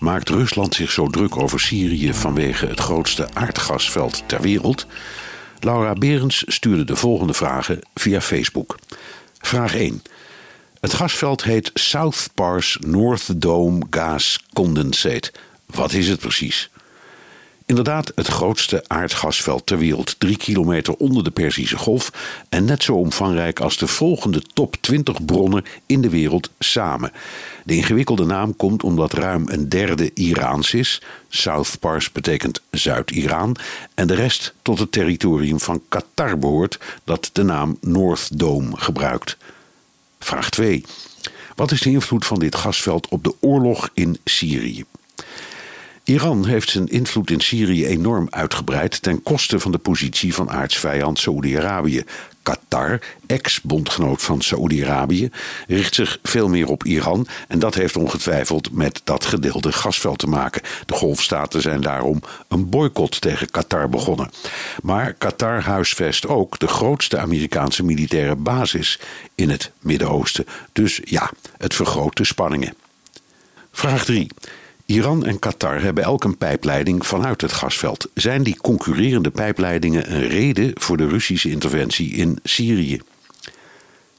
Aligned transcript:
Maakt 0.00 0.28
Rusland 0.28 0.74
zich 0.74 0.90
zo 0.90 1.06
druk 1.06 1.36
over 1.36 1.60
Syrië 1.60 2.14
vanwege 2.14 2.66
het 2.66 2.80
grootste 2.80 3.28
aardgasveld 3.34 4.22
ter 4.26 4.40
wereld? 4.40 4.86
Laura 5.58 5.92
Berends 5.92 6.44
stuurde 6.46 6.84
de 6.84 6.96
volgende 6.96 7.34
vragen 7.34 7.78
via 7.94 8.20
Facebook. 8.20 8.78
Vraag 9.38 9.74
1. 9.74 10.02
Het 10.80 10.94
gasveld 10.94 11.44
heet 11.44 11.70
South 11.74 12.30
Pars 12.34 12.78
North 12.80 13.40
Dome 13.40 13.86
Gas 13.90 14.44
Condensate. 14.52 15.32
Wat 15.66 15.92
is 15.92 16.08
het 16.08 16.20
precies? 16.20 16.70
Inderdaad, 17.70 18.12
het 18.14 18.26
grootste 18.26 18.84
aardgasveld 18.86 19.66
ter 19.66 19.78
wereld, 19.78 20.14
drie 20.18 20.36
kilometer 20.36 20.94
onder 20.94 21.24
de 21.24 21.30
Perzische 21.30 21.76
Golf 21.76 22.12
en 22.48 22.64
net 22.64 22.82
zo 22.82 22.94
omvangrijk 22.94 23.60
als 23.60 23.76
de 23.76 23.86
volgende 23.86 24.42
top 24.54 24.76
20 24.80 25.24
bronnen 25.24 25.64
in 25.86 26.00
de 26.00 26.08
wereld 26.08 26.50
samen. 26.58 27.12
De 27.64 27.74
ingewikkelde 27.74 28.24
naam 28.24 28.56
komt 28.56 28.82
omdat 28.82 29.12
ruim 29.12 29.44
een 29.48 29.68
derde 29.68 30.10
Iraans 30.14 30.74
is. 30.74 31.02
South 31.28 31.76
Pars 31.80 32.12
betekent 32.12 32.60
Zuid-Iran. 32.70 33.56
En 33.94 34.06
de 34.06 34.14
rest 34.14 34.54
tot 34.62 34.78
het 34.78 34.92
territorium 34.92 35.60
van 35.60 35.82
Qatar 35.88 36.38
behoort, 36.38 36.78
dat 37.04 37.30
de 37.32 37.42
naam 37.42 37.78
North 37.80 38.38
Dome 38.38 38.76
gebruikt. 38.76 39.36
Vraag 40.18 40.50
2. 40.50 40.84
Wat 41.54 41.70
is 41.70 41.80
de 41.80 41.90
invloed 41.90 42.26
van 42.26 42.38
dit 42.38 42.54
gasveld 42.54 43.08
op 43.08 43.24
de 43.24 43.34
oorlog 43.40 43.90
in 43.94 44.18
Syrië? 44.24 44.84
Iran 46.10 46.46
heeft 46.46 46.70
zijn 46.70 46.88
invloed 46.88 47.30
in 47.30 47.40
Syrië 47.40 47.86
enorm 47.86 48.26
uitgebreid 48.30 49.02
ten 49.02 49.22
koste 49.22 49.60
van 49.60 49.72
de 49.72 49.78
positie 49.78 50.34
van 50.34 50.50
aardsvijand 50.50 51.18
Saoedi-Arabië. 51.18 52.04
Qatar, 52.42 53.00
ex-bondgenoot 53.26 54.22
van 54.22 54.40
Saoedi-Arabië, 54.40 55.30
richt 55.66 55.94
zich 55.94 56.18
veel 56.22 56.48
meer 56.48 56.68
op 56.68 56.84
Iran 56.84 57.26
en 57.48 57.58
dat 57.58 57.74
heeft 57.74 57.96
ongetwijfeld 57.96 58.72
met 58.72 59.00
dat 59.04 59.24
gedeelde 59.24 59.72
gasveld 59.72 60.18
te 60.18 60.26
maken. 60.26 60.62
De 60.86 60.94
golfstaten 60.94 61.62
zijn 61.62 61.80
daarom 61.80 62.22
een 62.48 62.68
boycott 62.68 63.20
tegen 63.20 63.50
Qatar 63.50 63.88
begonnen. 63.88 64.30
Maar 64.82 65.12
Qatar 65.12 65.62
huisvest 65.62 66.26
ook 66.26 66.58
de 66.58 66.68
grootste 66.68 67.18
Amerikaanse 67.18 67.84
militaire 67.84 68.36
basis 68.36 69.00
in 69.34 69.50
het 69.50 69.70
Midden-Oosten. 69.80 70.46
Dus 70.72 71.00
ja, 71.04 71.30
het 71.58 71.74
vergroot 71.74 72.16
de 72.16 72.24
spanningen. 72.24 72.74
Vraag 73.72 74.04
3. 74.04 74.28
Iran 74.90 75.24
en 75.24 75.38
Qatar 75.38 75.82
hebben 75.82 76.04
elk 76.04 76.24
een 76.24 76.36
pijpleiding 76.36 77.06
vanuit 77.06 77.40
het 77.40 77.52
gasveld. 77.52 78.08
Zijn 78.14 78.42
die 78.42 78.56
concurrerende 78.56 79.30
pijpleidingen 79.30 80.12
een 80.14 80.28
reden 80.28 80.70
voor 80.74 80.96
de 80.96 81.08
Russische 81.08 81.50
interventie 81.50 82.12
in 82.12 82.38
Syrië? 82.42 83.00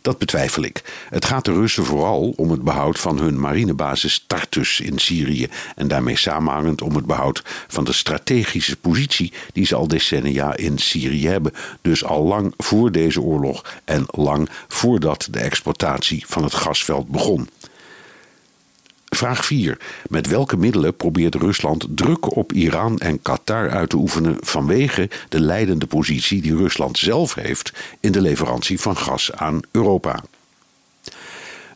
Dat 0.00 0.18
betwijfel 0.18 0.62
ik. 0.62 1.06
Het 1.08 1.24
gaat 1.24 1.44
de 1.44 1.52
Russen 1.52 1.84
vooral 1.84 2.32
om 2.36 2.50
het 2.50 2.62
behoud 2.62 2.98
van 2.98 3.18
hun 3.18 3.40
marinebasis 3.40 4.24
Tartus 4.26 4.80
in 4.80 4.98
Syrië 4.98 5.48
en 5.76 5.88
daarmee 5.88 6.16
samenhangend 6.16 6.82
om 6.82 6.94
het 6.94 7.06
behoud 7.06 7.42
van 7.68 7.84
de 7.84 7.92
strategische 7.92 8.76
positie 8.76 9.32
die 9.52 9.66
ze 9.66 9.74
al 9.74 9.88
decennia 9.88 10.56
in 10.56 10.78
Syrië 10.78 11.28
hebben. 11.28 11.52
Dus 11.82 12.04
al 12.04 12.22
lang 12.22 12.54
voor 12.56 12.92
deze 12.92 13.20
oorlog 13.20 13.64
en 13.84 14.04
lang 14.06 14.48
voordat 14.68 15.28
de 15.30 15.40
exploitatie 15.40 16.24
van 16.26 16.42
het 16.42 16.54
gasveld 16.54 17.08
begon. 17.08 17.48
Vraag 19.24 19.44
4. 19.44 19.78
Met 20.08 20.26
welke 20.26 20.56
middelen 20.56 20.96
probeert 20.96 21.34
Rusland 21.34 21.86
druk 21.88 22.36
op 22.36 22.52
Iran 22.52 22.98
en 22.98 23.22
Qatar 23.22 23.70
uit 23.70 23.90
te 23.90 23.96
oefenen 23.96 24.36
vanwege 24.40 25.10
de 25.28 25.40
leidende 25.40 25.86
positie 25.86 26.42
die 26.42 26.56
Rusland 26.56 26.98
zelf 26.98 27.34
heeft 27.34 27.72
in 28.00 28.12
de 28.12 28.20
leverantie 28.20 28.80
van 28.80 28.96
gas 28.96 29.32
aan 29.32 29.60
Europa? 29.70 30.22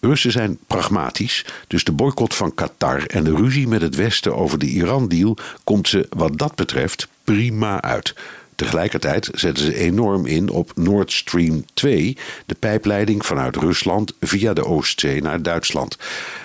Russen 0.00 0.32
zijn 0.32 0.58
pragmatisch, 0.66 1.44
dus 1.66 1.84
de 1.84 1.92
boycott 1.92 2.34
van 2.34 2.54
Qatar 2.54 3.06
en 3.06 3.24
de 3.24 3.34
ruzie 3.34 3.68
met 3.68 3.80
het 3.80 3.94
Westen 3.94 4.36
over 4.36 4.58
de 4.58 4.66
Iran-deal 4.66 5.36
komt 5.64 5.88
ze 5.88 6.06
wat 6.10 6.38
dat 6.38 6.54
betreft 6.54 7.08
prima 7.24 7.82
uit. 7.82 8.14
Tegelijkertijd 8.54 9.28
zetten 9.32 9.64
ze 9.64 9.74
enorm 9.74 10.26
in 10.26 10.48
op 10.48 10.72
Nord 10.74 11.12
Stream 11.12 11.64
2, 11.74 12.16
de 12.46 12.54
pijpleiding 12.54 13.26
vanuit 13.26 13.56
Rusland 13.56 14.12
via 14.20 14.52
de 14.52 14.64
Oostzee 14.64 15.22
naar 15.22 15.42
Duitsland. 15.42 15.98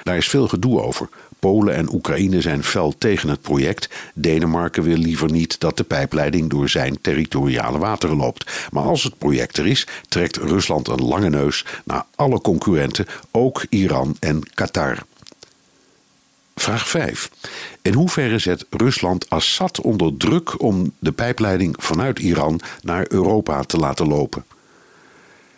Daar 0.03 0.17
is 0.17 0.29
veel 0.29 0.47
gedoe 0.47 0.81
over. 0.81 1.09
Polen 1.39 1.75
en 1.75 1.93
Oekraïne 1.93 2.41
zijn 2.41 2.63
fel 2.63 2.93
tegen 2.97 3.29
het 3.29 3.41
project. 3.41 3.89
Denemarken 4.13 4.83
wil 4.83 4.97
liever 4.97 5.31
niet 5.31 5.59
dat 5.59 5.77
de 5.77 5.83
pijpleiding 5.83 6.49
door 6.49 6.69
zijn 6.69 7.01
territoriale 7.01 7.77
wateren 7.77 8.15
loopt. 8.15 8.67
Maar 8.71 8.83
als 8.83 9.03
het 9.03 9.17
project 9.17 9.57
er 9.57 9.67
is, 9.67 9.87
trekt 10.07 10.37
Rusland 10.37 10.87
een 10.87 11.05
lange 11.05 11.29
neus 11.29 11.65
naar 11.83 12.05
alle 12.15 12.41
concurrenten, 12.41 13.05
ook 13.31 13.65
Iran 13.69 14.15
en 14.19 14.43
Qatar. 14.53 14.97
Vraag 16.59 16.87
5. 16.87 17.29
In 17.81 17.93
hoeverre 17.93 18.39
zet 18.39 18.65
Rusland 18.69 19.29
Assad 19.29 19.81
onder 19.81 20.17
druk 20.17 20.61
om 20.61 20.93
de 20.99 21.11
pijpleiding 21.11 21.75
vanuit 21.77 22.19
Iran 22.19 22.61
naar 22.81 23.05
Europa 23.09 23.63
te 23.63 23.77
laten 23.77 24.07
lopen? 24.07 24.45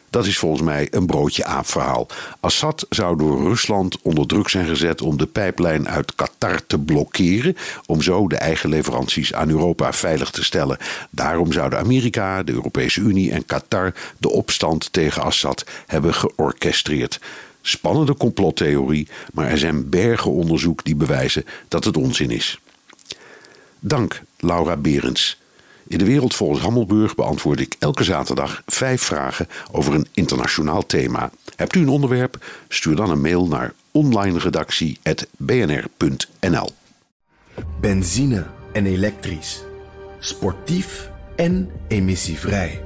Dat 0.10 0.26
is 0.26 0.38
volgens 0.38 0.62
mij 0.62 0.88
een 0.92 1.06
broodje 1.06 1.46
aapverhaal. 1.46 2.08
Assad 2.40 2.86
zou 2.90 3.18
door 3.18 3.44
Rusland 3.44 4.02
onder 4.02 4.28
druk 4.28 4.50
zijn 4.50 4.68
gezet 4.68 5.02
om 5.02 5.18
de 5.18 5.26
pijplijn 5.26 5.90
uit 5.90 6.16
Qatar 6.16 6.66
te 6.68 6.80
blokkeren, 6.80 7.58
om 7.86 8.02
zo 8.02 8.28
de 8.28 8.38
eigen 8.38 8.70
leveranties 8.70 9.34
aan 9.34 9.50
Europa 9.50 9.94
veilig 9.94 10.30
te 10.30 10.44
stellen. 10.44 10.78
Daarom 11.10 11.52
zouden 11.52 11.80
Amerika, 11.80 12.44
de 12.44 12.52
Europese 12.52 13.02
Unie 13.02 13.32
en 13.32 13.46
Qatar 13.46 13.94
de 14.18 14.30
opstand 14.30 14.94
tegen 14.94 15.24
Assad 15.24 15.66
hebben 15.88 16.14
georchestreerd. 16.14 17.20
Spannende 17.62 18.16
complottheorie, 18.16 19.08
maar 19.34 19.48
er 19.48 19.58
zijn 19.58 19.90
bergen 19.90 20.32
onderzoek 20.32 20.84
die 20.84 20.96
bewijzen 20.96 21.46
dat 21.68 21.84
het 21.84 21.98
onzin 21.98 22.32
is. 22.32 22.60
Dank, 23.80 24.22
Laura 24.38 24.78
Berends. 24.78 25.40
In 25.88 25.98
de 25.98 26.06
wereld 26.06 26.36
volgens 26.36 26.62
Hammelburg 26.62 27.16
beantwoord 27.16 27.60
ik 27.60 27.76
elke 27.80 28.04
zaterdag 28.04 28.62
vijf 28.66 29.02
vragen 29.02 29.48
over 29.72 29.94
een 29.94 30.08
internationaal 30.14 30.86
thema. 30.86 31.32
Hebt 31.56 31.76
u 31.76 31.82
een 31.82 31.90
onderwerp? 31.90 32.46
Stuur 32.68 32.96
dan 32.96 33.10
een 33.10 33.22
mail 33.22 33.48
naar 33.48 33.74
onlineredactie.bnr.nl. 33.92 36.70
Benzine 37.82 38.46
en 38.74 38.86
elektrisch. 38.86 39.64
Sportief 40.20 41.10
en 41.36 41.72
emissievrij. 41.88 42.84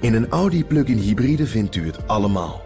In 0.00 0.14
een 0.14 0.28
Audi 0.28 0.64
plug-in 0.64 0.98
hybride 0.98 1.46
vindt 1.46 1.76
u 1.76 1.86
het 1.86 2.08
allemaal. 2.08 2.65